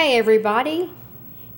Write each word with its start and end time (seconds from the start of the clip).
Hey, 0.00 0.16
everybody. 0.16 0.90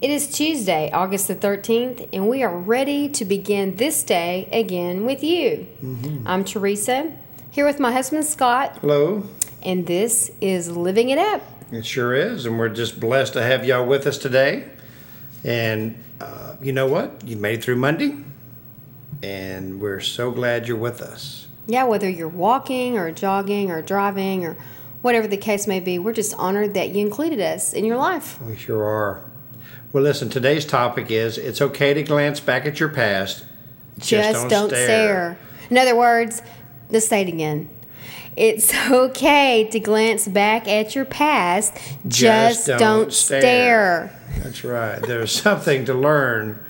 It 0.01 0.11
is 0.11 0.27
Tuesday, 0.27 0.91
August 0.91 1.29
the 1.29 1.37
13th, 1.37 2.09
and 2.13 2.29
we 2.29 2.43
are 2.43 2.53
ready 2.53 3.09
to 3.11 3.25
begin 3.25 3.77
this 3.77 4.03
day 4.03 4.49
again 4.51 5.07
with 5.07 5.23
you. 5.23 5.69
I'm 6.27 6.43
Teresa, 6.43 7.13
here 7.53 7.65
with 7.65 7.79
my 7.79 7.93
husband 7.93 8.25
Scott, 8.25 8.79
Hello. 8.81 9.23
and 9.63 9.87
this 9.87 10.33
is 10.41 10.69
Living 10.69 11.11
It 11.11 11.19
Up. 11.19 11.41
It 11.71 11.87
sure 11.87 12.15
is, 12.15 12.45
and 12.45 12.59
we're 12.59 12.69
just 12.69 12.99
blessed 12.99 13.35
to 13.35 13.43
have 13.45 13.65
y'all 13.65 13.87
with 13.87 14.09
us 14.09 14.19
today. 14.19 14.69
And 15.45 16.03
uh, 16.21 16.57
you 16.61 16.73
know 16.73 16.89
what? 16.89 17.23
You 17.25 17.37
made 17.37 17.61
it 17.61 17.65
through 17.65 17.77
Monday, 17.77 18.17
and 19.23 19.81
we're 19.81 20.01
so 20.01 20.33
glad 20.33 20.67
you're 20.67 20.77
with 20.77 21.01
us. 21.01 21.47
Yeah, 21.69 21.85
whether 21.85 22.11
you're 22.11 22.27
walking 22.27 22.99
or 22.99 23.13
jogging 23.13 23.71
or 23.71 23.83
driving 23.83 24.45
or 24.45 24.57
whatever 25.03 25.27
the 25.27 25.37
case 25.37 25.67
may 25.67 25.81
be, 25.81 25.99
we're 25.99 26.13
just 26.13 26.35
honored 26.35 26.75
that 26.75 26.91
you 26.91 27.05
included 27.05 27.41
us 27.41 27.73
in 27.73 27.85
your 27.85 27.97
life. 27.97 28.41
We 28.41 28.57
sure 28.57 28.83
are. 28.83 29.23
Well, 29.93 30.03
listen, 30.03 30.31
today's 30.31 30.65
topic 30.65 31.11
is 31.11 31.37
it's 31.37 31.61
okay 31.61 31.93
to 31.93 32.03
glance 32.03 32.41
back 32.41 32.65
at 32.65 32.81
your 32.81 32.89
past. 32.89 33.45
Just, 33.99 34.49
don't, 34.49 34.69
stare. 34.69 35.39
In 35.69 35.77
other 35.77 35.95
words, 35.95 36.41
let's 36.91 37.07
say 37.07 37.23
it 37.23 37.29
again. 37.29 37.69
It's 38.35 38.75
okay 38.91 39.69
to 39.71 39.81
glance 39.81 40.27
back 40.27 40.67
at 40.67 40.95
your 40.95 41.05
past. 41.05 41.77
Just, 42.09 42.67
don't, 42.67 43.13
stare. 43.13 44.19
That's 44.39 44.65
right. 44.65 45.03
There's 45.03 45.31
something 45.43 45.85
to 45.85 45.95
learn 45.95 46.65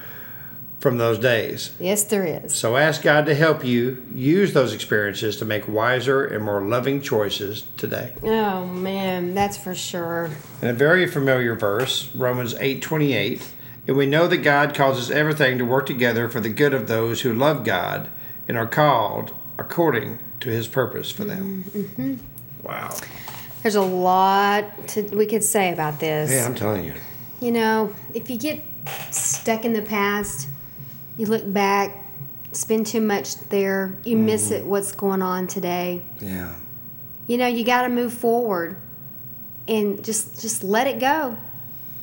from 0.83 0.99
those 0.99 1.17
days. 1.17 1.73
Yes, 1.79 2.03
there 2.03 2.27
is. 2.27 2.53
So 2.53 2.77
ask 2.77 3.03
God 3.03 3.25
to 3.27 3.37
help 3.37 3.65
you 3.65 4.05
use 4.13 4.53
those 4.53 4.75
experiences 4.75 5.37
to 5.37 5.45
make 5.45 5.69
wiser 5.69 6.25
and 6.25 6.45
more 6.45 6.61
loving 6.61 7.01
choices 7.01 7.65
today. 7.77 8.15
Oh 8.21 8.67
man, 8.67 9.33
that's 9.33 9.57
for 9.57 9.77
sure. 9.77 10.31
In 10.61 10.67
a 10.67 10.73
very 10.73 11.07
familiar 11.07 11.55
verse, 11.55 12.13
Romans 12.17 12.55
8:28, 12.55 13.47
and 13.87 13.97
we 13.97 14.07
know 14.07 14.27
that 14.27 14.39
God 14.39 14.75
causes 14.75 15.09
everything 15.09 15.57
to 15.59 15.65
work 15.65 15.87
together 15.87 16.29
for 16.29 16.41
the 16.41 16.51
good 16.51 16.75
of 16.75 16.89
those 16.89 17.21
who 17.21 17.33
love 17.33 17.63
God 17.63 18.11
and 18.49 18.57
are 18.57 18.67
called 18.67 19.33
according 19.59 20.19
to 20.41 20.49
his 20.49 20.67
purpose 20.67 21.13
for 21.13 21.23
them. 21.23 21.65
Mm, 21.71 21.83
mm-hmm. 21.83 22.67
Wow. 22.67 22.93
There's 23.63 23.77
a 23.77 23.83
lot 23.83 24.89
to, 24.89 25.03
we 25.15 25.27
could 25.27 25.45
say 25.45 25.73
about 25.73 26.01
this. 26.01 26.33
Yeah, 26.33 26.45
I'm 26.45 26.57
telling 26.57 26.85
you. 26.85 26.95
You 27.41 27.53
know, 27.53 27.95
if 28.13 28.29
you 28.29 28.37
get 28.37 28.65
stuck 29.13 29.65
in 29.65 29.73
the 29.73 29.83
past, 29.83 30.49
you 31.17 31.27
look 31.27 31.51
back, 31.53 32.05
spend 32.53 32.87
too 32.87 33.01
much 33.01 33.37
there, 33.49 33.97
you 34.05 34.17
miss 34.17 34.51
it 34.51 34.65
what's 34.65 34.93
going 34.93 35.23
on 35.23 35.47
today. 35.47 36.03
Yeah. 36.21 36.55
You 37.27 37.39
know, 37.39 37.47
you 37.47 37.65
got 37.65 37.83
to 37.83 37.89
move 37.89 38.13
forward 38.13 38.77
and 39.69 40.03
just 40.05 40.41
just 40.41 40.63
let 40.63 40.87
it 40.87 40.99
go. 40.99 41.37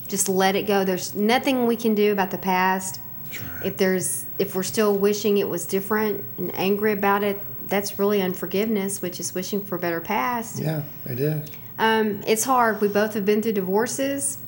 Just 0.07 0.29
let 0.29 0.55
it 0.55 0.65
go. 0.65 0.83
There's 0.85 1.13
nothing 1.13 1.67
we 1.67 1.75
can 1.75 1.93
do 1.93 2.11
about 2.11 2.31
the 2.31 2.37
past. 2.37 2.99
Right. 3.31 3.67
If 3.67 3.77
there's 3.77 4.25
if 4.39 4.55
we're 4.55 4.63
still 4.63 4.97
wishing 4.97 5.37
it 5.37 5.47
was 5.47 5.65
different 5.65 6.25
and 6.37 6.55
angry 6.55 6.93
about 6.93 7.23
it, 7.23 7.39
that's 7.67 7.99
really 7.99 8.21
unforgiveness, 8.21 9.01
which 9.01 9.19
is 9.19 9.35
wishing 9.35 9.63
for 9.63 9.75
a 9.75 9.79
better 9.79 10.01
past. 10.01 10.59
Yeah, 10.59 10.83
it 11.05 11.19
is. 11.19 11.49
Um, 11.77 12.21
it's 12.27 12.43
hard. 12.43 12.81
We 12.81 12.87
both 12.87 13.13
have 13.13 13.25
been 13.25 13.41
through 13.41 13.53
divorces. 13.53 14.39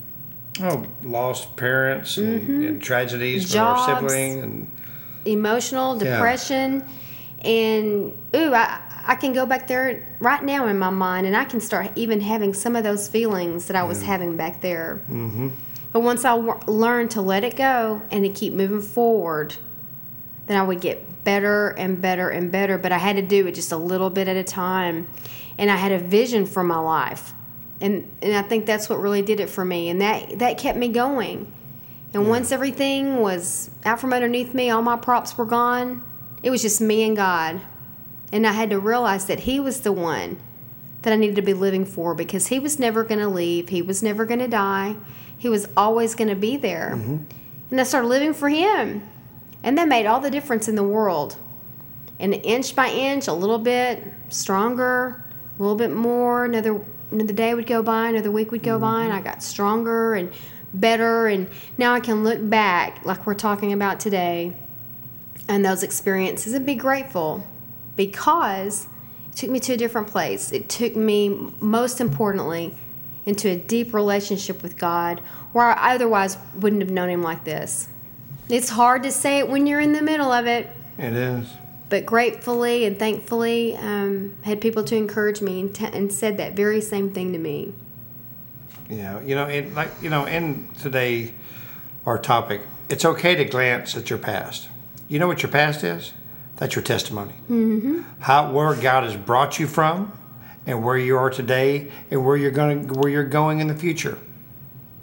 Oh, 0.59 0.85
lost 1.03 1.55
parents 1.55 2.17
and, 2.17 2.65
and 2.65 2.81
tragedies 2.81 3.53
for 3.53 3.59
our 3.59 3.75
Mm-hmm. 3.77 4.07
Sibling 4.07 4.41
and 4.43 4.71
emotional 5.25 5.97
Yeah. 5.97 6.15
depression. 6.15 6.85
And 7.43 8.17
ooh 8.35 8.53
I, 8.53 8.79
I 9.07 9.15
can 9.15 9.33
go 9.33 9.45
back 9.45 9.67
there 9.67 10.07
right 10.19 10.43
now 10.43 10.67
in 10.67 10.77
my 10.77 10.91
mind 10.91 11.25
and 11.25 11.35
i 11.35 11.43
can 11.43 11.59
start 11.59 11.89
even 11.95 12.21
having 12.21 12.53
some 12.53 12.75
of 12.75 12.83
those 12.83 13.07
feelings 13.07 13.65
that 13.67 13.75
i 13.75 13.81
was 13.83 14.03
having 14.03 14.37
back 14.37 14.61
there. 14.61 15.01
Mm-hmm. 15.09 15.49
but 15.91 16.01
once 16.01 16.23
i 16.23 16.35
w- 16.35 16.59
learned 16.67 17.09
to 17.11 17.21
let 17.21 17.43
it 17.43 17.55
go 17.55 18.01
and 18.11 18.23
to 18.23 18.29
keep 18.29 18.53
moving 18.53 18.81
forward 18.81 19.55
then 20.45 20.55
i 20.57 20.61
would 20.61 20.81
get 20.81 21.23
better 21.23 21.69
and 21.69 21.99
better 22.01 22.29
and 22.29 22.51
better. 22.51 22.77
But 22.77 22.91
i 22.91 22.97
had 22.99 23.15
to 23.15 23.21
do 23.23 23.47
it 23.47 23.55
just 23.55 23.71
a 23.71 23.77
little 23.77 24.09
bit 24.11 24.27
at 24.27 24.35
a 24.37 24.43
time. 24.43 25.07
And 25.57 25.71
i 25.71 25.77
had 25.77 25.91
a 25.91 25.97
vision 25.99 26.45
for 26.45 26.63
my 26.63 26.77
life 26.79 27.33
and, 27.81 28.09
and 28.21 28.35
i 28.35 28.41
think 28.41 28.65
that's 28.65 28.89
what 28.89 29.01
really 29.01 29.21
did 29.21 29.39
it 29.39 29.49
for 29.49 29.65
me 29.65 29.89
and 29.89 30.01
that, 30.01 30.39
that 30.39 30.57
kept 30.57 30.77
me 30.77 30.87
going 30.87 31.51
and 32.13 32.27
once 32.27 32.51
everything 32.51 33.19
was 33.19 33.69
out 33.85 33.99
from 33.99 34.11
underneath 34.11 34.53
me, 34.53 34.69
all 34.69 34.81
my 34.81 34.97
props 34.97 35.37
were 35.37 35.45
gone, 35.45 36.03
it 36.43 36.49
was 36.49 36.61
just 36.61 36.81
me 36.81 37.03
and 37.03 37.15
God. 37.15 37.61
And 38.33 38.45
I 38.45 38.51
had 38.51 38.69
to 38.71 38.79
realize 38.79 39.25
that 39.27 39.41
He 39.41 39.59
was 39.59 39.81
the 39.81 39.91
one 39.91 40.37
that 41.03 41.13
I 41.13 41.15
needed 41.15 41.37
to 41.37 41.41
be 41.41 41.53
living 41.53 41.85
for 41.85 42.13
because 42.13 42.47
He 42.47 42.59
was 42.59 42.79
never 42.79 43.03
going 43.03 43.19
to 43.19 43.27
leave. 43.27 43.69
He 43.69 43.81
was 43.81 44.03
never 44.03 44.25
going 44.25 44.39
to 44.39 44.47
die. 44.47 44.95
He 45.37 45.49
was 45.49 45.69
always 45.77 46.15
going 46.15 46.29
to 46.29 46.35
be 46.35 46.57
there. 46.57 46.93
Mm-hmm. 46.95 47.17
And 47.71 47.79
I 47.79 47.83
started 47.83 48.07
living 48.07 48.33
for 48.33 48.49
Him. 48.49 49.07
And 49.63 49.77
that 49.77 49.87
made 49.87 50.05
all 50.05 50.19
the 50.19 50.31
difference 50.31 50.67
in 50.67 50.75
the 50.75 50.83
world. 50.83 51.37
And 52.19 52.33
inch 52.33 52.75
by 52.75 52.89
inch, 52.89 53.27
a 53.27 53.33
little 53.33 53.57
bit 53.57 54.03
stronger, 54.29 55.23
a 55.57 55.61
little 55.61 55.77
bit 55.77 55.91
more. 55.91 56.45
Another 56.45 56.81
another 57.11 57.33
day 57.33 57.53
would 57.53 57.67
go 57.67 57.83
by, 57.83 58.09
another 58.09 58.31
week 58.31 58.51
would 58.51 58.63
go 58.63 58.79
by, 58.79 59.03
and 59.03 59.13
I 59.13 59.17
mm-hmm. 59.17 59.25
got 59.25 59.43
stronger 59.43 60.13
and 60.13 60.31
better. 60.73 61.27
And 61.27 61.49
now 61.77 61.93
I 61.93 61.99
can 61.99 62.23
look 62.23 62.49
back, 62.49 63.05
like 63.05 63.25
we're 63.25 63.33
talking 63.33 63.73
about 63.73 63.99
today, 63.99 64.55
and 65.47 65.65
those 65.65 65.83
experiences 65.83 66.53
and 66.53 66.65
be 66.65 66.75
grateful 66.75 67.45
because 67.95 68.87
it 69.29 69.35
took 69.35 69.49
me 69.49 69.59
to 69.59 69.73
a 69.73 69.77
different 69.77 70.07
place. 70.07 70.51
It 70.51 70.69
took 70.69 70.95
me, 70.95 71.29
most 71.59 71.99
importantly, 71.99 72.75
into 73.25 73.49
a 73.49 73.57
deep 73.57 73.93
relationship 73.93 74.63
with 74.63 74.77
God 74.77 75.19
where 75.51 75.65
I 75.65 75.95
otherwise 75.95 76.37
wouldn't 76.55 76.81
have 76.81 76.91
known 76.91 77.09
Him 77.09 77.21
like 77.21 77.43
this. 77.43 77.89
It's 78.49 78.69
hard 78.69 79.03
to 79.03 79.11
say 79.11 79.39
it 79.39 79.47
when 79.47 79.67
you're 79.67 79.79
in 79.79 79.93
the 79.93 80.01
middle 80.01 80.31
of 80.31 80.45
it, 80.47 80.67
it 80.97 81.13
is. 81.13 81.47
But 81.91 82.05
gratefully 82.05 82.85
and 82.85 82.97
thankfully 82.97 83.75
um, 83.75 84.33
had 84.43 84.61
people 84.61 84.83
to 84.85 84.95
encourage 84.95 85.41
me 85.41 85.59
and, 85.59 85.75
t- 85.75 85.85
and 85.85 86.11
said 86.11 86.37
that 86.37 86.53
very 86.53 86.79
same 86.79 87.11
thing 87.11 87.33
to 87.33 87.37
me. 87.37 87.73
Yeah, 88.89 89.21
you 89.21 89.35
know, 89.35 89.45
and 89.45 89.75
like 89.75 89.91
you 90.01 90.09
know, 90.09 90.25
in 90.25 90.69
today 90.79 91.33
our 92.05 92.17
topic, 92.17 92.61
it's 92.89 93.05
okay 93.05 93.35
to 93.35 93.45
glance 93.45 93.95
at 93.95 94.09
your 94.09 94.19
past. 94.19 94.69
You 95.07 95.19
know 95.19 95.27
what 95.27 95.43
your 95.43 95.51
past 95.51 95.83
is? 95.83 96.13
That's 96.55 96.75
your 96.75 96.83
testimony. 96.83 97.33
Mm-hmm. 97.49 98.01
How 98.19 98.51
where 98.51 98.73
God 98.75 99.03
has 99.03 99.17
brought 99.17 99.59
you 99.59 99.67
from, 99.67 100.17
and 100.65 100.83
where 100.83 100.97
you 100.97 101.17
are 101.17 101.29
today, 101.29 101.91
and 102.09 102.25
where 102.25 102.37
you're 102.37 102.51
going 102.51 102.87
where 102.87 103.11
you're 103.11 103.23
going 103.25 103.59
in 103.59 103.67
the 103.67 103.75
future. 103.75 104.17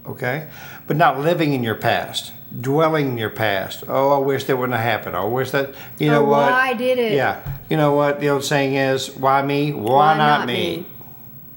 Okay, 0.06 0.48
but 0.86 0.96
not 0.96 1.20
living 1.20 1.52
in 1.52 1.62
your 1.62 1.74
past, 1.74 2.32
dwelling 2.60 3.08
in 3.08 3.18
your 3.18 3.30
past. 3.30 3.84
Oh, 3.88 4.10
I 4.10 4.18
wish 4.18 4.44
that 4.44 4.56
wouldn't 4.56 4.76
have 4.78 4.84
happened. 4.84 5.16
I 5.16 5.24
wish 5.24 5.50
that 5.50 5.74
you 5.98 6.08
oh, 6.10 6.12
know 6.12 6.22
Or 6.22 6.28
what? 6.28 6.52
why 6.52 6.74
did 6.74 6.98
it? 6.98 7.12
Yeah, 7.12 7.40
you 7.68 7.76
know 7.76 7.94
what 7.94 8.20
the 8.20 8.28
old 8.30 8.44
saying 8.44 8.74
is, 8.74 9.10
"Why 9.10 9.42
me? 9.42 9.72
Why, 9.72 10.16
not, 10.16 10.46
me? 10.46 10.86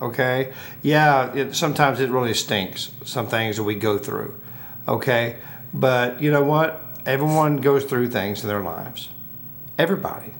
okay 0.02 0.52
yeah 0.82 1.34
it, 1.34 1.56
sometimes 1.56 2.00
it 2.00 2.10
really 2.10 2.34
stinks 2.34 2.92
some 3.06 3.28
things 3.28 3.58
that 3.58 3.64
we 3.64 3.76
go 3.76 3.98
through 3.98 4.40
okay 4.88 5.38
but 5.74 6.22
you 6.22 6.32
know 6.32 6.44
what 6.44 6.84
everyone 7.06 7.58
goes 7.58 7.86
through 7.86 8.10
things 8.10 8.42
in 8.42 8.50
their 8.50 8.62
lives 8.62 9.10
everybody 9.78 10.34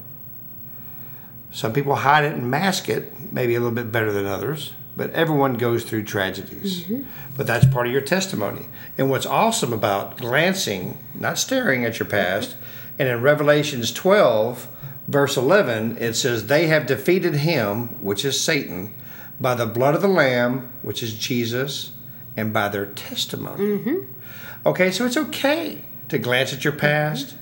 some 1.52 1.72
people 1.72 1.96
hide 1.96 2.24
it 2.24 2.34
and 2.34 2.50
mask 2.50 2.90
it 2.90 3.32
maybe 3.32 3.56
a 3.56 3.60
little 3.60 3.76
bit 3.76 3.92
better 3.92 4.12
than 4.12 4.26
others 4.26 4.74
but 4.96 5.10
everyone 5.12 5.56
goes 5.56 5.84
through 5.84 6.04
tragedies. 6.04 6.82
Mm-hmm. 6.82 7.04
But 7.38 7.48
that's 7.48 7.66
part 7.66 7.88
of 7.88 7.94
your 7.94 8.02
testimony. 8.02 8.66
And 8.98 9.10
what's 9.10 9.26
awesome 9.26 9.74
about 9.74 10.18
glancing 10.18 10.98
not 11.14 11.38
staring 11.38 11.86
at 11.86 12.00
your 12.00 12.08
past 12.08 12.56
and 13.00 13.08
in 13.08 13.22
revelations 13.22 13.92
12 13.92 14.68
verse 15.08 15.36
11 15.36 15.98
it 15.98 16.14
says 16.14 16.48
they 16.48 16.68
have 16.68 16.86
defeated 16.86 17.36
him 17.36 17.88
which 18.04 18.24
is 18.24 18.40
satan 18.40 18.94
by 19.40 19.56
the 19.56 19.66
blood 19.66 19.96
of 19.96 20.02
the 20.02 20.08
lamb 20.08 20.72
which 20.84 21.02
is 21.02 21.18
jesus 21.18 21.92
and 22.38 22.54
by 22.54 22.70
their 22.70 22.86
testimony. 22.86 23.64
Mm-hmm. 23.64 23.98
Okay 24.68 24.92
so 24.92 25.06
it's 25.06 25.18
okay 25.18 25.84
to 26.10 26.20
glance 26.20 26.54
at 26.54 26.64
your 26.64 26.74
past 26.74 27.36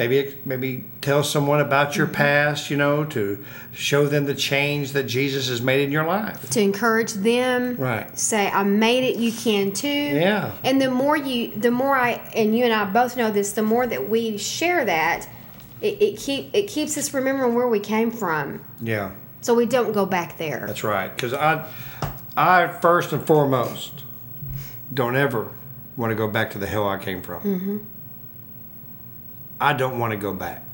maybe 0.00 0.34
maybe 0.46 0.84
tell 1.02 1.22
someone 1.22 1.60
about 1.60 1.94
your 1.94 2.06
past, 2.06 2.70
you 2.70 2.76
know, 2.78 3.04
to 3.04 3.44
show 3.72 4.06
them 4.06 4.24
the 4.24 4.34
change 4.34 4.92
that 4.92 5.04
Jesus 5.04 5.48
has 5.50 5.60
made 5.60 5.82
in 5.84 5.92
your 5.92 6.06
life. 6.06 6.48
to 6.50 6.60
encourage 6.60 7.12
them. 7.12 7.76
Right. 7.76 8.18
Say, 8.18 8.48
I 8.50 8.62
made 8.62 9.04
it, 9.04 9.16
you 9.16 9.30
can 9.30 9.72
too. 9.72 9.88
Yeah. 9.88 10.52
And 10.64 10.80
the 10.80 10.90
more 10.90 11.18
you, 11.18 11.54
the 11.54 11.70
more 11.70 11.94
I, 11.94 12.12
and 12.34 12.56
you 12.56 12.64
and 12.64 12.72
I 12.72 12.86
both 12.86 13.18
know 13.18 13.30
this, 13.30 13.52
the 13.52 13.62
more 13.62 13.86
that 13.86 14.08
we 14.08 14.38
share 14.38 14.86
that, 14.86 15.28
it, 15.82 16.00
it 16.00 16.16
keep 16.18 16.54
it 16.54 16.66
keeps 16.66 16.96
us 16.96 17.12
remembering 17.12 17.54
where 17.54 17.68
we 17.68 17.78
came 17.80 18.10
from, 18.10 18.64
Yeah. 18.80 19.10
so 19.42 19.54
we 19.54 19.66
don't 19.66 19.92
go 19.92 20.06
back 20.06 20.38
there. 20.38 20.64
That's 20.66 20.82
right. 20.82 21.14
Because 21.14 21.34
I, 21.34 21.66
I 22.38 22.68
first 22.68 23.12
and 23.12 23.26
foremost, 23.26 24.04
don't 24.94 25.14
ever 25.16 25.50
want 25.94 26.10
to 26.10 26.14
go 26.14 26.26
back 26.26 26.50
to 26.52 26.58
the 26.58 26.66
hell 26.66 26.88
I 26.88 26.96
came 26.96 27.20
from. 27.22 27.42
Mm-hmm. 27.42 27.78
I 29.60 29.72
don't 29.74 29.98
want 29.98 30.12
to 30.12 30.16
go 30.16 30.32
back. 30.32 30.64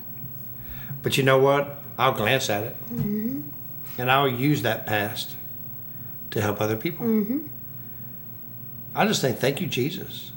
But 1.03 1.17
you 1.17 1.23
know 1.23 1.39
what? 1.39 1.81
I'll 1.97 2.13
glance 2.13 2.49
at 2.49 2.63
it, 2.63 2.75
Mm-hmm. 2.93 3.41
and 3.97 4.11
I'll 4.11 4.27
use 4.27 4.61
that 4.61 4.85
past 4.85 5.35
to 6.31 6.41
help 6.41 6.61
other 6.61 6.75
people. 6.77 7.05
Mm-hmm. 7.05 7.47
I 8.95 9.05
just 9.07 9.21
think 9.21 9.37
thank 9.39 9.59
you, 9.61 9.67
Jesus, 9.67 10.31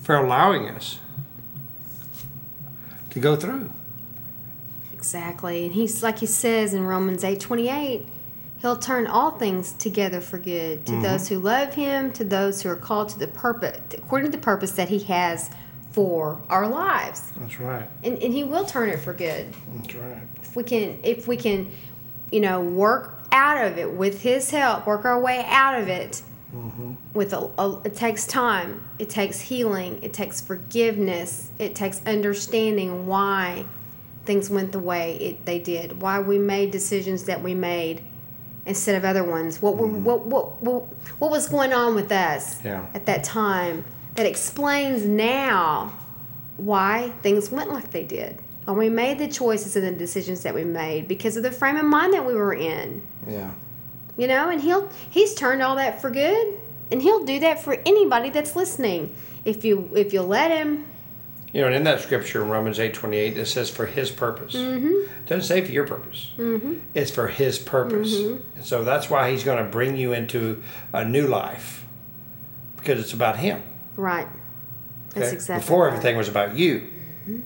for 0.00 0.16
allowing 0.16 0.68
us 0.68 0.98
to 3.10 3.20
go 3.20 3.36
through. 3.36 3.70
Exactly. 4.92 5.64
And 5.66 5.74
he's 5.74 6.02
like 6.02 6.18
he 6.18 6.26
says 6.26 6.74
in 6.74 6.84
Romans 6.84 7.22
8:28, 7.24 8.06
he'll 8.60 8.76
turn 8.76 9.06
all 9.06 9.32
things 9.32 9.72
together 9.72 10.20
for 10.20 10.38
good 10.38 10.86
to 10.86 11.00
those 11.00 11.28
who 11.28 11.38
love 11.38 11.74
him, 11.74 12.12
to 12.12 12.24
those 12.24 12.62
who 12.62 12.68
are 12.68 12.76
called 12.76 13.08
to 13.10 13.18
the 13.18 13.26
purpose 13.28 13.80
according 13.96 14.30
to 14.30 14.36
the 14.36 14.42
purpose 14.42 14.72
that 14.72 14.88
he 14.88 14.98
has 15.00 15.50
for 15.92 16.40
our 16.48 16.68
lives. 16.68 17.32
That's 17.36 17.58
right. 17.60 17.88
And, 18.04 18.18
and 18.22 18.32
he 18.32 18.44
will 18.44 18.64
turn 18.64 18.88
it 18.88 19.00
for 19.00 19.12
good. 19.12 19.52
That's 19.76 19.94
right. 19.94 20.22
If 20.42 20.56
we 20.56 20.62
can 20.62 20.98
if 21.02 21.26
we 21.26 21.36
can, 21.36 21.70
you 22.30 22.40
know, 22.40 22.60
work 22.60 23.18
out 23.32 23.64
of 23.64 23.78
it 23.78 23.90
with 23.92 24.22
his 24.22 24.50
help, 24.50 24.86
work 24.86 25.04
our 25.04 25.20
way 25.20 25.44
out 25.48 25.78
of 25.80 25.88
it. 25.88 26.22
Mm-hmm. 26.54 26.94
With 27.14 27.32
a, 27.32 27.48
a, 27.58 27.80
it 27.84 27.94
takes 27.94 28.26
time. 28.26 28.84
It 28.98 29.08
takes 29.08 29.40
healing. 29.40 30.00
It 30.02 30.12
takes 30.12 30.40
forgiveness. 30.40 31.50
It 31.60 31.76
takes 31.76 32.04
understanding 32.06 33.06
why 33.06 33.66
things 34.24 34.50
went 34.50 34.72
the 34.72 34.80
way 34.80 35.16
it, 35.16 35.44
they 35.44 35.60
did. 35.60 36.02
Why 36.02 36.18
we 36.18 36.38
made 36.38 36.72
decisions 36.72 37.24
that 37.24 37.40
we 37.40 37.54
made 37.54 38.02
instead 38.66 38.96
of 38.96 39.04
other 39.04 39.22
ones. 39.22 39.62
What 39.62 39.76
were, 39.76 39.86
what, 39.86 40.26
what 40.26 40.60
what 40.60 40.82
what 41.20 41.30
was 41.30 41.48
going 41.48 41.72
on 41.72 41.94
with 41.94 42.10
us 42.10 42.64
Yeah. 42.64 42.86
at 42.94 43.06
that 43.06 43.22
time 43.22 43.84
that 44.14 44.26
explains 44.26 45.04
now 45.04 45.92
why 46.56 47.12
things 47.22 47.50
went 47.50 47.70
like 47.72 47.90
they 47.90 48.04
did. 48.04 48.38
When 48.64 48.76
we 48.76 48.88
made 48.88 49.18
the 49.18 49.28
choices 49.28 49.74
and 49.76 49.86
the 49.86 49.92
decisions 49.92 50.42
that 50.42 50.54
we 50.54 50.64
made 50.64 51.08
because 51.08 51.36
of 51.36 51.42
the 51.42 51.50
frame 51.50 51.76
of 51.76 51.84
mind 51.84 52.12
that 52.14 52.24
we 52.24 52.34
were 52.34 52.54
in. 52.54 53.06
Yeah. 53.26 53.50
You 54.16 54.28
know, 54.28 54.50
and 54.50 54.60
he'll 54.60 54.88
he's 55.08 55.34
turned 55.34 55.62
all 55.62 55.76
that 55.76 56.00
for 56.00 56.10
good. 56.10 56.60
And 56.92 57.00
he'll 57.00 57.24
do 57.24 57.38
that 57.40 57.62
for 57.62 57.74
anybody 57.86 58.30
that's 58.30 58.56
listening. 58.56 59.14
If 59.44 59.64
you 59.64 59.90
if 59.94 60.12
you 60.12 60.22
let 60.22 60.50
him. 60.50 60.86
You 61.52 61.62
know, 61.62 61.66
and 61.68 61.76
in 61.76 61.84
that 61.84 62.00
scripture 62.00 62.42
in 62.42 62.48
Romans 62.48 62.78
eight 62.78 62.94
twenty 62.94 63.16
eight, 63.16 63.36
it 63.36 63.46
says 63.46 63.70
for 63.70 63.86
His 63.86 64.10
purpose. 64.10 64.54
Mm-hmm. 64.54 64.86
It 64.86 65.26
doesn't 65.26 65.48
say 65.48 65.64
for 65.64 65.72
your 65.72 65.86
purpose. 65.86 66.30
Mm-hmm. 66.38 66.74
It's 66.94 67.10
for 67.10 67.26
His 67.26 67.58
purpose, 67.58 68.14
and 68.14 68.64
so 68.64 68.84
that's 68.84 69.10
why 69.10 69.32
He's 69.32 69.42
going 69.42 69.64
to 69.64 69.68
bring 69.68 69.96
you 69.96 70.12
into 70.12 70.62
a 70.92 71.04
new 71.04 71.26
life 71.26 71.84
because 72.76 73.00
it's 73.00 73.12
about 73.12 73.38
Him. 73.38 73.64
Right. 74.00 74.28
That's 75.10 75.28
okay? 75.28 75.36
exactly 75.36 75.62
Before 75.62 75.84
right. 75.84 75.92
everything 75.92 76.16
was 76.16 76.28
about 76.28 76.56
you. 76.56 76.80
Mm-hmm. 76.80 77.40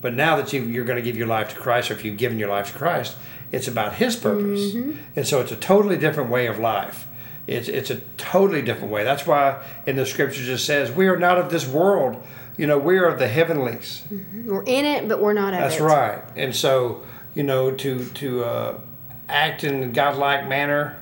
But 0.00 0.14
now 0.14 0.36
that 0.36 0.52
you, 0.52 0.62
you're 0.64 0.84
going 0.84 0.96
to 0.96 1.02
give 1.02 1.16
your 1.16 1.28
life 1.28 1.50
to 1.50 1.56
Christ, 1.56 1.90
or 1.90 1.94
if 1.94 2.04
you've 2.04 2.16
given 2.16 2.38
your 2.38 2.48
life 2.48 2.72
to 2.72 2.78
Christ, 2.78 3.16
it's 3.52 3.68
about 3.68 3.94
His 3.94 4.16
purpose, 4.16 4.72
mm-hmm. 4.72 4.98
and 5.14 5.26
so 5.26 5.40
it's 5.40 5.52
a 5.52 5.56
totally 5.56 5.96
different 5.96 6.30
way 6.30 6.46
of 6.46 6.58
life. 6.58 7.06
It's 7.46 7.68
it's 7.68 7.90
a 7.90 8.00
totally 8.16 8.62
different 8.62 8.90
way. 8.90 9.04
That's 9.04 9.26
why 9.26 9.64
in 9.86 9.96
the 9.96 10.06
scriptures 10.06 10.48
it 10.48 10.58
says, 10.58 10.90
"We 10.90 11.06
are 11.06 11.16
not 11.16 11.38
of 11.38 11.50
this 11.50 11.68
world." 11.68 12.22
You 12.56 12.66
know, 12.66 12.78
we 12.78 12.98
are 12.98 13.06
of 13.06 13.18
the 13.18 13.28
heavenlies. 13.28 14.04
Mm-hmm. 14.12 14.50
We're 14.50 14.64
in 14.64 14.84
it, 14.84 15.08
but 15.08 15.20
we're 15.20 15.32
not 15.32 15.54
of 15.54 15.60
it. 15.60 15.62
That's 15.62 15.80
it. 15.80 15.82
right. 15.82 16.22
And 16.36 16.54
so, 16.54 17.02
you 17.34 17.42
know, 17.42 17.70
to 17.70 18.04
to 18.04 18.44
uh, 18.44 18.80
act 19.28 19.64
in 19.64 19.82
a 19.82 19.88
godlike 19.88 20.48
manner 20.48 21.00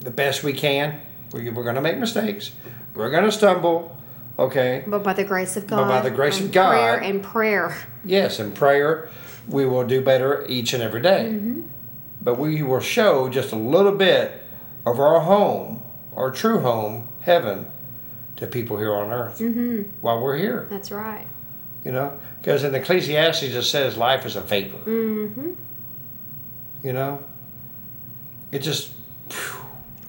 the 0.00 0.10
best 0.10 0.44
we 0.44 0.52
can. 0.52 1.00
We, 1.32 1.50
we're 1.50 1.64
going 1.64 1.74
to 1.74 1.80
make 1.80 1.98
mistakes. 1.98 2.52
We're 2.96 3.10
going 3.10 3.24
to 3.24 3.32
stumble. 3.32 3.96
Okay. 4.38 4.84
But 4.86 5.02
by 5.02 5.12
the 5.12 5.24
grace 5.24 5.56
of 5.56 5.66
God. 5.66 5.76
But 5.82 5.88
by 5.88 6.00
the 6.00 6.10
grace 6.14 6.40
of 6.40 6.50
God. 6.50 6.70
Prayer 6.70 6.98
and 6.98 7.22
prayer. 7.22 7.76
Yes, 8.04 8.40
in 8.40 8.52
prayer, 8.52 9.08
we 9.48 9.64
will 9.66 9.86
do 9.86 10.00
better 10.02 10.44
each 10.48 10.72
and 10.72 10.82
every 10.82 11.00
day. 11.00 11.30
Mm-hmm. 11.32 11.62
But 12.20 12.38
we 12.38 12.62
will 12.62 12.80
show 12.80 13.28
just 13.28 13.52
a 13.52 13.56
little 13.56 13.92
bit 13.92 14.42
of 14.84 14.98
our 14.98 15.20
home, 15.20 15.82
our 16.14 16.30
true 16.30 16.60
home, 16.60 17.08
heaven, 17.20 17.66
to 18.36 18.46
people 18.46 18.76
here 18.78 18.94
on 18.94 19.10
earth 19.12 19.38
Mm-hmm. 19.38 19.82
while 20.00 20.20
we're 20.20 20.36
here. 20.36 20.66
That's 20.70 20.90
right. 20.90 21.26
You 21.84 21.92
know, 21.92 22.18
because 22.40 22.64
in 22.64 22.74
Ecclesiastes 22.74 23.42
it 23.44 23.62
says 23.62 23.96
life 23.96 24.26
is 24.26 24.36
a 24.36 24.40
vapor. 24.40 24.78
Mm-hmm. 24.90 25.52
You 26.82 26.92
know, 26.92 27.22
it 28.52 28.58
just, 28.60 28.92
phew, 29.30 29.60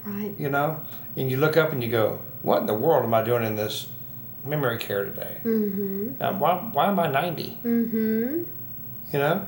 Right. 0.05 0.33
you 0.39 0.49
know, 0.49 0.81
and 1.15 1.29
you 1.29 1.37
look 1.37 1.55
up 1.57 1.71
and 1.71 1.83
you 1.83 1.89
go, 1.91 2.19
"What 2.41 2.61
in 2.61 2.65
the 2.65 2.73
world 2.73 3.03
am 3.03 3.13
I 3.13 3.23
doing 3.23 3.43
in 3.43 3.55
this 3.55 3.89
memory 4.45 4.77
care 4.77 5.05
today? 5.05 5.37
Mm-hmm. 5.43 6.21
Uh, 6.21 6.33
why, 6.33 6.55
why 6.71 6.87
am 6.87 6.99
I 6.99 7.07
ninety? 7.07 7.59
Mm-hmm. 7.63 8.43
You 9.11 9.19
know, 9.19 9.47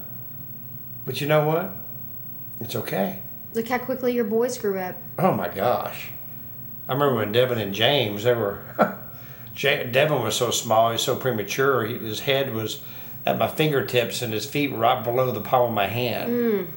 but 1.06 1.22
you 1.22 1.28
know 1.28 1.48
what? 1.48 1.72
It's 2.60 2.76
okay. 2.76 3.22
Look 3.54 3.68
how 3.68 3.80
quickly 3.80 4.14
your 4.14 4.26
boys 4.26 4.58
grew 4.58 4.78
up. 4.80 4.96
Oh 5.18 5.34
my 5.34 5.50
gosh, 5.50 6.10
I 6.88 6.94
remember 6.94 7.16
when 7.16 7.32
Devin 7.32 7.58
and 7.58 7.74
James 7.74 8.24
they 8.24 8.34
were. 8.34 8.60
Devin 9.56 10.22
was 10.22 10.36
so 10.36 10.52
small, 10.52 10.90
he 10.90 10.94
was 10.94 11.04
so 11.04 11.16
premature. 11.16 11.86
He, 11.86 11.98
his 11.98 12.22
head 12.22 12.54
was 12.54 12.82
at 13.26 13.38
my 13.38 13.48
fingertips, 13.48 14.22
and 14.22 14.34
his 14.34 14.46
feet 14.46 14.72
were 14.72 14.78
right 14.78 15.04
below 15.04 15.32
the 15.32 15.42
palm 15.42 15.70
of 15.70 15.74
my 15.74 15.88
hand. 15.88 16.32
Mm. 16.32 16.68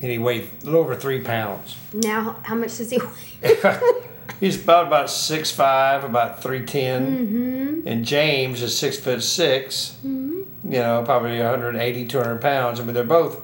And 0.00 0.10
he 0.10 0.18
weighed 0.18 0.48
a 0.62 0.64
little 0.64 0.80
over 0.80 0.96
three 0.96 1.20
pounds. 1.20 1.76
Now, 1.92 2.36
how 2.42 2.56
much 2.56 2.76
does 2.78 2.90
he 2.90 2.98
weigh? 2.98 3.80
He's 4.42 4.60
about 4.60 4.88
about 4.88 5.08
six 5.08 5.52
five, 5.52 6.02
about 6.02 6.42
three 6.42 6.62
Mm-hmm. 6.62 7.86
and 7.86 8.04
James 8.04 8.60
is 8.60 8.76
six 8.76 8.98
foot 8.98 9.22
6 9.22 9.96
You 10.02 10.46
know, 10.64 11.02
probably 11.04 11.38
180, 11.38 12.06
200 12.08 12.40
pounds. 12.40 12.80
I 12.80 12.82
mean, 12.84 12.92
they're 12.92 13.04
both 13.04 13.40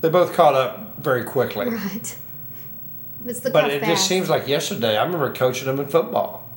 they 0.00 0.08
both 0.08 0.32
caught 0.32 0.54
up 0.56 0.98
very 0.98 1.22
quickly. 1.22 1.68
right. 1.68 2.16
But 3.24 3.70
it 3.70 3.80
fast. 3.80 3.84
just 3.92 4.08
seems 4.08 4.28
like 4.28 4.48
yesterday. 4.48 4.96
I 4.96 5.04
remember 5.04 5.32
coaching 5.32 5.66
them 5.66 5.78
in 5.78 5.86
football 5.86 6.48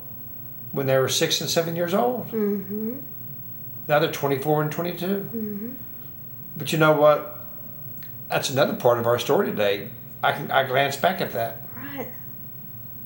when 0.71 0.87
they 0.87 0.97
were 0.97 1.07
six 1.09 1.39
and 1.39 1.47
seven 1.47 1.75
years 1.75 1.93
old. 1.93 2.29
Mm-hmm. 2.31 2.97
Now 3.87 3.99
they're 3.99 4.11
24 4.11 4.63
and 4.63 4.71
22. 4.71 5.75
But 6.57 6.71
you 6.73 6.79
know 6.79 6.93
what? 6.93 7.45
That's 8.29 8.49
another 8.49 8.73
part 8.73 8.97
of 8.97 9.05
our 9.05 9.19
story 9.19 9.45
today. 9.45 9.91
I 10.23 10.31
can 10.31 10.49
I 10.49 10.63
glance 10.63 10.95
back 10.97 11.21
at 11.21 11.33
that. 11.33 11.62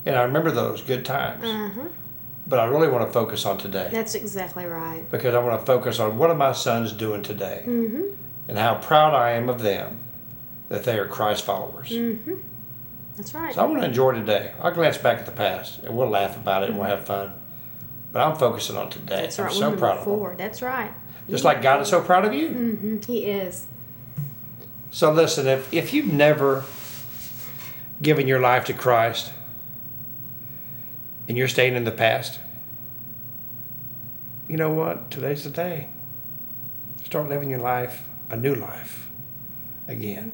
And 0.07 0.15
I 0.17 0.23
remember 0.23 0.51
those 0.51 0.81
good 0.81 1.05
times. 1.05 1.43
Uh-huh. 1.43 1.87
But 2.47 2.59
I 2.59 2.65
really 2.65 2.87
want 2.87 3.05
to 3.05 3.11
focus 3.11 3.45
on 3.45 3.57
today. 3.57 3.89
That's 3.91 4.15
exactly 4.15 4.65
right. 4.65 5.03
because 5.11 5.35
I 5.35 5.39
want 5.39 5.59
to 5.59 5.65
focus 5.65 5.99
on 5.99 6.17
what 6.17 6.29
are 6.29 6.35
my 6.35 6.53
sons 6.53 6.93
doing 6.93 7.21
today 7.21 7.63
Mm-hmm. 7.67 8.03
and 8.47 8.57
how 8.57 8.75
proud 8.75 9.13
I 9.13 9.31
am 9.31 9.49
of 9.49 9.61
them 9.61 9.99
that 10.69 10.83
they 10.85 10.97
are 10.97 11.07
Christ 11.07 11.43
followers. 11.43 11.89
Mm-hmm. 11.89 12.35
That's 13.17 13.33
right. 13.33 13.53
So 13.53 13.61
I 13.61 13.65
want 13.65 13.81
to 13.81 13.87
enjoy 13.87 14.13
today. 14.13 14.53
I'll 14.61 14.71
glance 14.71 14.97
back 14.97 15.19
at 15.19 15.25
the 15.25 15.31
past 15.33 15.79
and 15.79 15.97
we'll 15.97 16.07
laugh 16.09 16.37
about 16.37 16.63
it 16.63 16.69
and 16.69 16.77
we'll 16.77 16.87
have 16.87 17.05
fun. 17.05 17.33
But 18.13 18.21
I'm 18.25 18.37
focusing 18.37 18.77
on 18.77 18.89
today. 18.91 19.21
That's 19.23 19.39
I'm 19.39 19.45
right. 19.45 19.53
so 19.53 19.59
We're 19.61 19.65
moving 19.71 19.79
proud 19.79 19.97
of 19.97 20.05
them. 20.05 20.37
That's 20.37 20.61
right. 20.61 20.93
Just 21.29 21.43
like 21.43 21.61
God 21.61 21.81
is 21.81 21.89
so 21.89 21.99
proud 22.01 22.23
of 22.23 22.33
you. 22.33 22.47
Mm-hmm. 22.49 22.97
He 23.11 23.25
is. 23.25 23.65
So 24.91 25.11
listen, 25.11 25.47
if, 25.47 25.73
if 25.73 25.93
you've 25.93 26.13
never 26.13 26.63
given 28.01 28.27
your 28.27 28.39
life 28.39 28.63
to 28.65 28.73
Christ 28.73 29.33
and 31.27 31.37
you're 31.37 31.47
staying 31.47 31.75
in 31.75 31.83
the 31.83 31.91
past, 31.91 32.39
you 34.47 34.57
know 34.57 34.71
what? 34.71 35.11
Today's 35.11 35.43
the 35.43 35.49
day. 35.49 35.89
Start 37.03 37.29
living 37.29 37.49
your 37.49 37.59
life, 37.59 38.03
a 38.29 38.37
new 38.37 38.55
life, 38.55 39.09
again. 39.87 40.31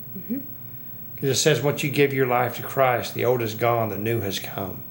Because 1.16 1.30
it 1.30 1.42
says 1.42 1.62
once 1.62 1.84
you 1.84 1.90
give 1.90 2.14
your 2.14 2.28
life 2.28 2.56
to 2.58 2.64
Christ, 2.64 3.14
the 3.14 3.26
old 3.26 3.42
is 3.42 3.56
gone, 3.56 3.90
the 3.90 3.98
new 3.98 4.22
has 4.22 4.40
come. 4.40 4.84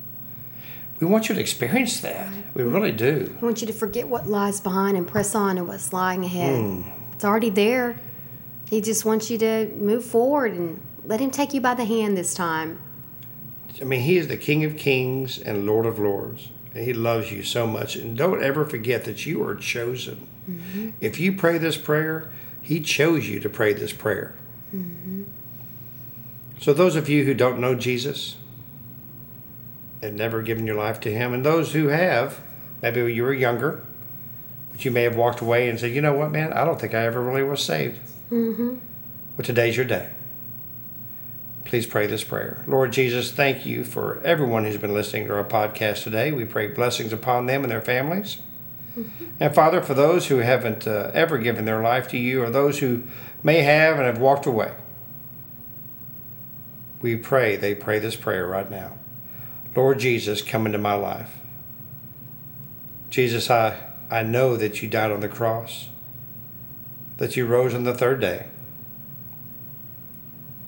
We 0.99 1.07
want 1.07 1.29
you 1.29 1.35
to 1.35 1.41
experience 1.41 2.01
that. 2.01 2.33
We 2.55 2.63
really 2.63 2.93
do. 2.93 3.37
I 3.41 3.45
want 3.45 3.61
you 3.61 3.67
to 3.67 3.73
forget 3.73 4.07
what 4.07 4.29
lies 4.29 4.61
behind 4.61 4.97
and 4.97 5.07
press 5.07 5.35
on 5.35 5.57
to 5.57 5.65
what's 5.65 5.93
lying 5.93 6.25
ahead. 6.25 6.61
Hmm. 6.61 6.83
It's 7.13 7.25
already 7.25 7.51
there. 7.51 7.99
He 8.69 8.81
just 8.81 9.05
wants 9.05 9.31
you 9.31 9.37
to 9.39 9.67
move 9.77 10.05
forward 10.05 10.53
and 10.53 10.81
let 11.05 11.21
him 11.21 11.31
take 11.31 11.55
you 11.55 11.61
by 11.61 11.75
the 11.75 11.85
hand 11.85 12.17
this 12.17 12.35
time. 12.35 12.79
I 13.81 13.85
mean, 13.85 14.01
He 14.01 14.17
is 14.19 14.29
the 14.29 14.37
King 14.37 14.65
of 14.65 14.77
Kings 14.77 15.39
and 15.39 15.67
Lord 15.67 15.87
of 15.87 15.99
Lords. 15.99 16.49
And 16.75 16.85
He 16.85 16.93
loves 16.93 17.31
you 17.31 17.43
so 17.43 17.67
much. 17.67 17.97
And 17.97 18.17
don't 18.17 18.43
ever 18.43 18.65
forget 18.65 19.05
that 19.05 19.27
you 19.27 19.43
are 19.45 19.55
chosen. 19.55 20.27
If 21.01 21.21
you 21.21 21.33
pray 21.33 21.59
this 21.59 21.77
prayer, 21.77 22.31
He 22.61 22.81
chose 22.81 23.29
you 23.29 23.41
to 23.41 23.49
pray 23.49 23.73
this 23.73 23.93
prayer. 23.93 24.35
So, 26.61 26.73
those 26.73 26.97
of 26.97 27.09
you 27.09 27.25
who 27.25 27.35
don't 27.35 27.61
know 27.61 27.75
Jesus 27.75 28.37
and 30.01 30.17
never 30.17 30.43
given 30.43 30.67
your 30.67 30.77
life 30.77 31.01
to 31.01 31.13
Him, 31.13 31.33
and 31.33 31.45
those 31.45 31.73
who 31.73 31.89
have, 31.89 32.41
maybe 32.81 33.13
you 33.13 33.23
were 33.23 33.33
younger, 33.33 33.85
but 34.71 34.85
you 34.85 34.91
may 34.91 35.03
have 35.03 35.17
walked 35.17 35.41
away 35.41 35.69
and 35.69 35.79
said, 35.79 35.93
you 35.93 36.01
know 36.01 36.15
what, 36.15 36.31
man, 36.31 36.53
I 36.53 36.65
don't 36.65 36.81
think 36.81 36.95
I 36.95 37.05
ever 37.05 37.21
really 37.21 37.43
was 37.43 37.63
saved. 37.63 38.01
Mm-hmm. 38.31 38.77
Well, 39.37 39.45
today's 39.45 39.77
your 39.77 39.87
day. 39.87 40.11
Please 41.65 41.87
pray 41.87 42.07
this 42.07 42.25
prayer. 42.25 42.63
Lord 42.67 42.93
Jesus, 42.93 43.31
thank 43.33 43.65
you 43.65 43.85
for 43.85 44.21
everyone 44.25 44.65
who's 44.65 44.77
been 44.77 44.95
listening 44.95 45.27
to 45.27 45.35
our 45.35 45.45
podcast 45.45 46.03
today. 46.03 46.33
We 46.33 46.45
pray 46.45 46.69
blessings 46.69 47.13
upon 47.13 47.47
them 47.47 47.63
and 47.63 47.71
their 47.71 47.81
families. 47.81 48.39
Mm-hmm. 48.97 49.25
And 49.41 49.55
Father, 49.55 49.81
for 49.81 49.95
those 49.95 50.27
who 50.27 50.39
haven't 50.39 50.87
uh, 50.87 51.11
ever 51.15 51.39
given 51.39 51.65
their 51.65 51.83
life 51.83 52.09
to 52.09 52.19
you 52.19 52.43
or 52.43 52.51
those 52.51 52.81
who 52.81 53.05
may 53.43 53.61
have 53.61 53.97
and 53.97 54.07
have 54.07 54.19
walked 54.19 54.45
away, 54.45 54.73
we 57.01 57.17
pray 57.17 57.57
they 57.57 57.75
pray 57.75 57.99
this 57.99 58.17
prayer 58.17 58.47
right 58.47 58.71
now. 58.71 58.93
Lord 59.75 59.99
Jesus, 59.99 60.43
come 60.43 60.67
into 60.67 60.79
my 60.79 60.95
life. 60.95 61.31
Jesus, 63.09 63.51
I, 63.51 63.79
I 64.11 64.23
know 64.23 64.57
that 64.57 64.83
you 64.83 64.89
died 64.89 65.11
on 65.11 65.21
the 65.21 65.29
cross, 65.29 65.89
that 67.17 67.37
you 67.37 67.47
rose 67.47 67.75
on 67.75 67.85
the 67.85 67.95
third 67.95 68.21
day. 68.21 68.47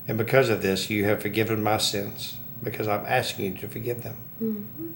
And 0.07 0.19
because 0.19 0.49
of 0.49 0.63
this, 0.63 0.91
you 0.91 1.05
have 1.05 1.23
forgiven 1.23 1.63
my 1.63 1.79
sins 1.79 2.37
because 2.63 2.89
I'm 2.89 3.05
asking 3.07 3.45
you 3.45 3.59
to 3.61 3.69
forgive 3.69 4.03
them. 4.03 4.17
Mm-hmm. 4.43 4.93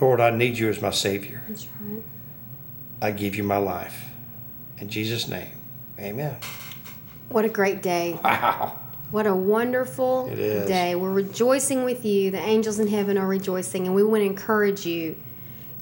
Lord, 0.00 0.20
I 0.20 0.30
need 0.30 0.58
you 0.58 0.68
as 0.68 0.82
my 0.82 0.90
Savior. 0.90 1.42
That's 1.48 1.66
right. 1.80 2.02
I 3.00 3.10
give 3.10 3.36
you 3.36 3.42
my 3.42 3.56
life. 3.56 4.04
In 4.78 4.88
Jesus' 4.88 5.28
name, 5.28 5.52
amen. 5.98 6.36
What 7.28 7.44
a 7.44 7.48
great 7.48 7.82
day. 7.82 8.18
Wow. 8.22 8.78
What 9.10 9.26
a 9.26 9.34
wonderful 9.34 10.26
day. 10.28 10.94
We're 10.94 11.12
rejoicing 11.12 11.84
with 11.84 12.04
you. 12.04 12.30
The 12.30 12.40
angels 12.40 12.78
in 12.78 12.88
heaven 12.88 13.16
are 13.16 13.26
rejoicing, 13.26 13.86
and 13.86 13.94
we 13.94 14.02
want 14.02 14.22
to 14.22 14.26
encourage 14.26 14.84
you 14.84 15.16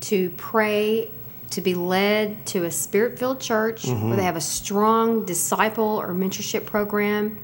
to 0.01 0.31
pray 0.37 1.11
to 1.51 1.61
be 1.61 1.75
led 1.75 2.45
to 2.47 2.65
a 2.65 2.71
spirit 2.71 3.19
filled 3.19 3.41
church 3.41 3.85
mm-hmm. 3.85 4.09
where 4.09 4.17
they 4.17 4.25
have 4.25 4.37
a 4.37 4.41
strong 4.41 5.25
disciple 5.25 5.85
or 5.85 6.09
mentorship 6.09 6.67
program 6.67 7.39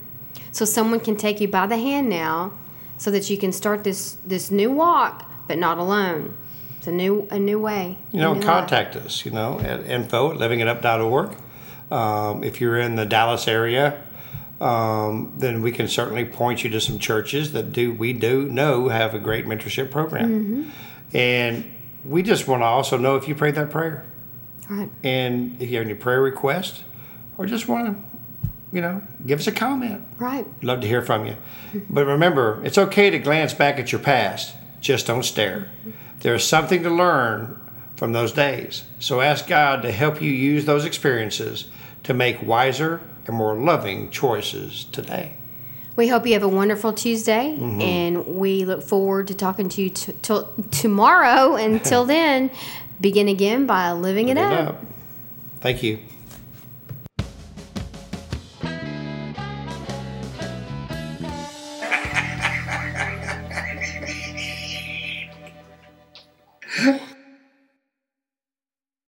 so 0.52 0.64
someone 0.64 1.00
can 1.00 1.16
take 1.16 1.40
you 1.40 1.48
by 1.48 1.66
the 1.66 1.78
hand 1.78 2.08
now 2.08 2.52
so 2.96 3.10
that 3.10 3.30
you 3.30 3.38
can 3.38 3.52
start 3.52 3.84
this 3.84 4.16
this 4.24 4.50
new 4.50 4.70
walk 4.70 5.30
but 5.48 5.58
not 5.58 5.78
alone. 5.78 6.36
It's 6.78 6.86
a 6.86 6.92
new 6.92 7.28
a 7.30 7.38
new 7.38 7.58
way 7.58 7.98
you 8.10 8.20
know 8.20 8.40
contact 8.40 8.94
life. 8.94 9.06
us 9.06 9.24
you 9.24 9.30
know 9.30 9.60
at 9.60 9.84
info 9.86 10.32
at 10.32 10.38
livingitup.org 10.38 11.36
um, 11.90 12.42
if 12.42 12.60
you're 12.60 12.78
in 12.78 12.94
the 12.94 13.04
dallas 13.04 13.46
area 13.46 14.02
um, 14.60 15.32
then 15.38 15.62
we 15.62 15.72
can 15.72 15.88
certainly 15.88 16.24
point 16.24 16.62
you 16.62 16.70
to 16.70 16.80
some 16.80 16.98
churches 16.98 17.52
that 17.52 17.72
do 17.72 17.92
we 17.92 18.12
do 18.12 18.48
know 18.48 18.88
have 18.88 19.14
a 19.14 19.18
great 19.18 19.46
mentorship 19.46 19.90
program. 19.90 20.30
Mm-hmm. 20.30 21.16
and 21.16 21.70
we 22.04 22.22
just 22.22 22.48
want 22.48 22.62
to 22.62 22.66
also 22.66 22.96
know 22.96 23.16
if 23.16 23.28
you 23.28 23.34
prayed 23.34 23.54
that 23.56 23.70
prayer. 23.70 24.06
Right. 24.70 24.88
And 25.04 25.60
if 25.60 25.68
you 25.68 25.76
have 25.76 25.84
any 25.84 25.94
prayer 25.94 26.22
requests 26.22 26.84
or 27.36 27.44
just 27.44 27.68
want 27.68 27.88
to 27.88 28.09
you 28.72 28.80
know, 28.80 29.02
give 29.26 29.40
us 29.40 29.46
a 29.46 29.52
comment. 29.52 30.02
Right. 30.18 30.46
Love 30.62 30.80
to 30.80 30.86
hear 30.86 31.02
from 31.02 31.26
you. 31.26 31.36
But 31.88 32.06
remember, 32.06 32.60
it's 32.64 32.78
okay 32.78 33.10
to 33.10 33.18
glance 33.18 33.54
back 33.54 33.78
at 33.78 33.92
your 33.92 34.00
past, 34.00 34.54
just 34.80 35.06
don't 35.06 35.24
stare. 35.24 35.70
There's 36.20 36.44
something 36.44 36.82
to 36.82 36.90
learn 36.90 37.60
from 37.96 38.12
those 38.12 38.32
days. 38.32 38.84
So 38.98 39.20
ask 39.20 39.46
God 39.46 39.82
to 39.82 39.92
help 39.92 40.22
you 40.22 40.30
use 40.30 40.64
those 40.64 40.84
experiences 40.84 41.68
to 42.04 42.14
make 42.14 42.42
wiser 42.42 43.00
and 43.26 43.36
more 43.36 43.54
loving 43.54 44.10
choices 44.10 44.84
today. 44.84 45.34
We 45.96 46.08
hope 46.08 46.26
you 46.26 46.32
have 46.32 46.42
a 46.42 46.48
wonderful 46.48 46.92
Tuesday, 46.92 47.56
mm-hmm. 47.58 47.80
and 47.80 48.26
we 48.38 48.64
look 48.64 48.82
forward 48.82 49.28
to 49.28 49.34
talking 49.34 49.68
to 49.68 49.82
you 49.82 49.90
t- 49.90 50.12
t- 50.22 50.42
tomorrow. 50.70 51.56
Until 51.56 52.04
then, 52.06 52.50
begin 53.00 53.28
again 53.28 53.66
by 53.66 53.92
living, 53.92 54.28
living 54.28 54.28
it, 54.28 54.38
up. 54.38 54.52
it 54.52 54.68
up. 54.68 54.84
Thank 55.60 55.82
you. 55.82 55.98